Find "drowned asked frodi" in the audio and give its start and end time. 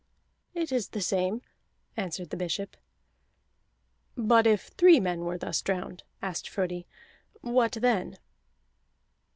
5.61-6.87